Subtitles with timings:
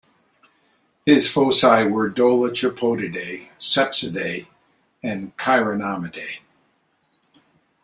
[1.05, 4.47] His foci were Dolichopodidae, Sepsidae
[5.03, 6.39] and Chironomidae.